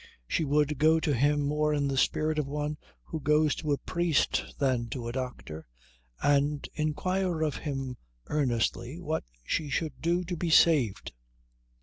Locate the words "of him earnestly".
7.43-8.99